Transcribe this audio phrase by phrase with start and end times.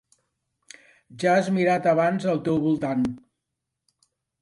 [1.25, 3.09] Ja has mirat abans al teu voltant.